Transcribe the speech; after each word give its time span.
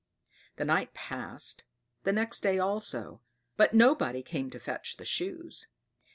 The 0.55 0.65
night 0.65 0.95
passed, 0.95 1.63
the 2.05 2.11
next 2.11 2.39
day 2.39 2.57
also; 2.57 3.21
but 3.55 3.75
nobody 3.75 4.23
came 4.23 4.49
to 4.49 4.59
fetch 4.59 4.97
the 4.97 5.05
Shoes. 5.05 5.67